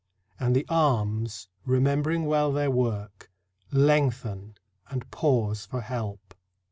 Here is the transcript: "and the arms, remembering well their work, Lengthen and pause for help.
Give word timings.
"and 0.39 0.55
the 0.55 0.65
arms, 0.67 1.47
remembering 1.63 2.25
well 2.25 2.51
their 2.51 2.71
work, 2.71 3.29
Lengthen 3.71 4.55
and 4.89 5.11
pause 5.11 5.67
for 5.67 5.81
help. 5.81 6.33